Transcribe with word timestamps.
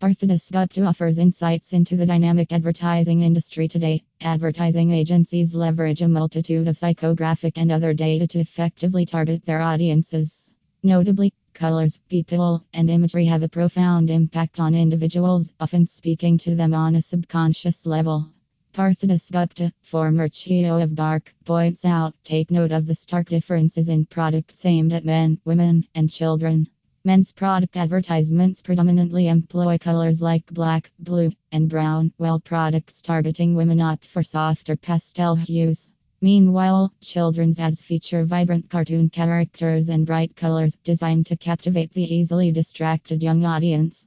Partho 0.00 0.26
Dasgupta 0.26 0.88
offers 0.88 1.18
insights 1.18 1.74
into 1.74 1.94
the 1.94 2.06
dynamic 2.06 2.52
advertising 2.52 3.20
industry 3.20 3.68
today. 3.68 4.02
Advertising 4.22 4.92
agencies 4.92 5.54
leverage 5.54 6.00
a 6.00 6.08
multitude 6.08 6.68
of 6.68 6.76
psychographic 6.76 7.52
and 7.56 7.70
other 7.70 7.92
data 7.92 8.26
to 8.26 8.38
effectively 8.38 9.04
target 9.04 9.44
their 9.44 9.60
audiences. 9.60 10.50
Notably, 10.82 11.34
colors, 11.52 11.98
people, 12.08 12.64
and 12.72 12.88
imagery 12.88 13.26
have 13.26 13.42
a 13.42 13.48
profound 13.50 14.08
impact 14.08 14.58
on 14.58 14.74
individuals, 14.74 15.52
often 15.60 15.84
speaking 15.86 16.38
to 16.38 16.54
them 16.54 16.72
on 16.72 16.96
a 16.96 17.02
subconscious 17.02 17.84
level. 17.84 18.30
Partho 18.72 19.06
Dasgupta, 19.06 19.70
former 19.82 20.30
CEO 20.30 20.82
of 20.82 20.94
BARC, 20.94 21.34
points 21.44 21.84
out 21.84 22.14
take 22.24 22.50
note 22.50 22.72
of 22.72 22.86
the 22.86 22.94
stark 22.94 23.28
differences 23.28 23.90
in 23.90 24.06
products 24.06 24.64
aimed 24.64 24.94
at 24.94 25.04
men, 25.04 25.38
women, 25.44 25.84
and 25.94 26.08
children. 26.08 26.70
Men's 27.02 27.32
product 27.32 27.78
advertisements 27.78 28.60
predominantly 28.60 29.28
employ 29.28 29.78
colors 29.78 30.20
like 30.20 30.44
black, 30.52 30.92
blue, 30.98 31.32
and 31.50 31.66
brown, 31.66 32.12
while 32.18 32.38
products 32.38 33.00
targeting 33.00 33.54
women 33.54 33.80
opt 33.80 34.04
for 34.04 34.22
softer 34.22 34.76
pastel 34.76 35.34
hues. 35.34 35.88
Meanwhile, 36.20 36.92
children's 37.00 37.58
ads 37.58 37.80
feature 37.80 38.26
vibrant 38.26 38.68
cartoon 38.68 39.08
characters 39.08 39.88
and 39.88 40.04
bright 40.04 40.36
colors 40.36 40.76
designed 40.84 41.24
to 41.28 41.38
captivate 41.38 41.90
the 41.94 42.14
easily 42.14 42.52
distracted 42.52 43.22
young 43.22 43.46
audience. 43.46 44.06